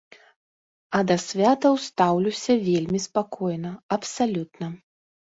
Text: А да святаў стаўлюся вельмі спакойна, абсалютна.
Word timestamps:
А 0.99 1.01
да 1.09 1.15
святаў 1.25 1.75
стаўлюся 1.87 2.55
вельмі 2.67 3.01
спакойна, 3.05 3.71
абсалютна. 3.97 4.71